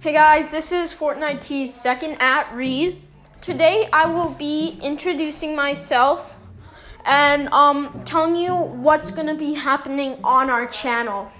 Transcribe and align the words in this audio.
Hey 0.00 0.12
guys, 0.12 0.52
this 0.52 0.70
is 0.70 0.94
Fortnite 0.94 1.40
T's 1.40 1.74
second 1.74 2.18
at 2.20 2.54
read. 2.54 3.02
Today 3.40 3.88
I 3.92 4.06
will 4.06 4.30
be 4.30 4.78
introducing 4.80 5.56
myself 5.56 6.36
and 7.04 7.48
um, 7.48 8.02
telling 8.04 8.36
you 8.36 8.54
what's 8.54 9.10
gonna 9.10 9.34
be 9.34 9.54
happening 9.54 10.20
on 10.22 10.50
our 10.50 10.68
channel. 10.68 11.32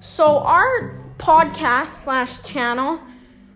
So 0.00 0.38
our 0.38 0.98
podcast 1.18 1.90
slash 1.90 2.42
channel 2.42 2.98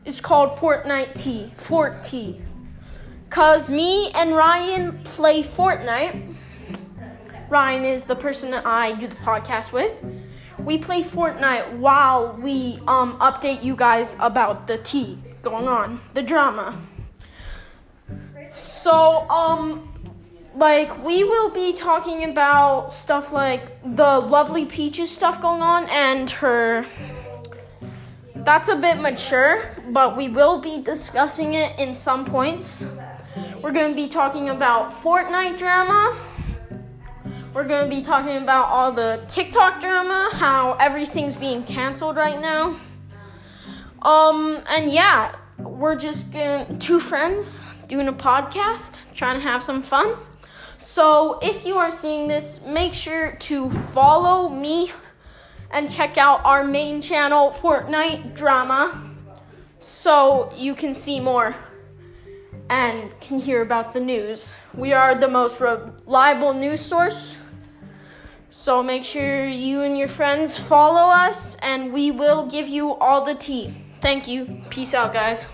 is 0.04 0.20
called 0.20 0.50
Fortnite 0.50 1.20
T, 1.20 1.52
Fort 1.56 2.04
T. 2.04 2.40
Cause 3.30 3.68
me 3.68 4.12
and 4.12 4.36
Ryan 4.36 5.00
play 5.02 5.42
Fortnite. 5.42 6.36
Ryan 7.48 7.84
is 7.84 8.04
the 8.04 8.14
person 8.14 8.52
that 8.52 8.64
I 8.64 8.92
do 8.92 9.08
the 9.08 9.16
podcast 9.16 9.72
with 9.72 9.92
we 10.64 10.78
play 10.78 11.02
Fortnite 11.02 11.78
while 11.78 12.37
we 12.41 12.80
um, 12.87 13.19
update 13.19 13.62
you 13.62 13.77
guys 13.77 14.16
about 14.20 14.66
the 14.66 14.78
tea 14.78 15.19
going 15.42 15.66
on, 15.66 16.00
the 16.14 16.23
drama. 16.23 16.78
So, 18.52 19.28
um, 19.30 19.86
like, 20.55 21.05
we 21.05 21.24
will 21.24 21.50
be 21.50 21.73
talking 21.73 22.24
about 22.24 22.92
stuff 22.92 23.33
like 23.33 23.83
the 23.96 24.19
lovely 24.19 24.66
Peaches 24.66 25.10
stuff 25.10 25.41
going 25.41 25.62
on 25.62 25.88
and 25.88 26.30
her. 26.30 26.84
That's 28.34 28.69
a 28.69 28.77
bit 28.77 29.00
mature, 29.00 29.62
but 29.91 30.16
we 30.16 30.28
will 30.28 30.61
be 30.61 30.83
discussing 30.83 31.55
it 31.55 31.78
in 31.78 31.95
some 31.95 32.24
points. 32.24 32.86
We're 33.62 33.72
going 33.72 33.91
to 33.91 33.97
be 33.97 34.08
talking 34.08 34.48
about 34.48 34.92
Fortnite 34.92 35.58
drama 35.58 36.19
we're 37.52 37.66
going 37.66 37.88
to 37.88 37.95
be 37.95 38.02
talking 38.02 38.36
about 38.36 38.66
all 38.66 38.92
the 38.92 39.22
TikTok 39.28 39.80
drama, 39.80 40.30
how 40.32 40.74
everything's 40.74 41.34
being 41.34 41.64
canceled 41.64 42.16
right 42.16 42.41
now. 42.41 42.78
Um, 44.02 44.62
and 44.69 44.91
yeah, 44.91 45.34
we're 45.58 45.97
just 45.97 46.33
going 46.33 46.78
two 46.78 47.00
friends 47.00 47.64
doing 47.88 48.08
a 48.08 48.12
podcast, 48.12 48.98
trying 49.14 49.36
to 49.36 49.42
have 49.42 49.62
some 49.62 49.83
fun. 49.83 50.16
So 50.78 51.38
if 51.42 51.66
you 51.66 51.77
are 51.77 51.91
seeing 51.91 52.28
this, 52.28 52.60
make 52.64 52.94
sure 52.94 53.36
to 53.36 53.69
follow 53.69 54.48
me 54.48 54.92
and 55.72 55.91
check 55.91 56.19
out 56.19 56.44
our 56.44 56.64
main 56.64 57.00
channel, 57.00 57.50
Fortnite 57.50 58.34
Drama, 58.34 59.10
so 59.78 60.53
you 60.56 60.75
can 60.75 60.94
see 60.94 61.20
more 61.20 61.55
and 62.70 63.18
can 63.20 63.40
hear 63.40 63.60
about 63.60 63.92
the 63.92 64.00
news. 64.00 64.54
We 64.72 64.92
are 64.92 65.14
the 65.14 65.28
most 65.28 65.60
reliable 65.60 66.54
news 66.54 66.80
source. 66.80 67.36
So 68.48 68.82
make 68.82 69.04
sure 69.04 69.46
you 69.46 69.82
and 69.82 69.98
your 69.98 70.08
friends 70.08 70.58
follow 70.58 71.10
us, 71.10 71.56
and 71.56 71.92
we 71.92 72.10
will 72.10 72.46
give 72.46 72.68
you 72.68 72.94
all 72.94 73.24
the 73.24 73.34
tea. 73.34 73.74
Thank 74.00 74.28
you. 74.28 74.62
Peace 74.70 74.94
out, 74.94 75.12
guys. 75.12 75.46